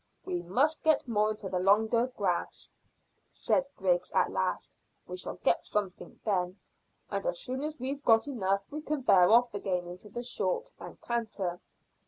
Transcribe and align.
"We 0.25 0.41
must 0.41 0.81
get 0.83 1.07
more 1.07 1.29
into 1.29 1.47
the 1.47 1.59
longer 1.59 2.07
grass," 2.07 2.71
said 3.29 3.67
Griggs 3.75 4.09
at 4.15 4.31
last. 4.31 4.75
"We 5.05 5.15
shall 5.15 5.35
get 5.35 5.63
something 5.63 6.19
then, 6.25 6.59
and 7.11 7.23
as 7.23 7.41
soon 7.43 7.61
as 7.63 7.79
we've 7.79 8.03
got 8.03 8.27
enough 8.27 8.63
we 8.71 8.81
can 8.81 9.01
bear 9.01 9.29
off 9.29 9.53
again 9.53 9.85
into 9.85 10.09
the 10.09 10.23
short, 10.23 10.71
and 10.79 10.99
canter." 11.01 11.61